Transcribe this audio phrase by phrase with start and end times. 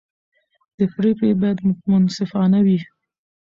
[0.95, 1.57] پرېکړې باید
[1.89, 2.79] منصفانه وي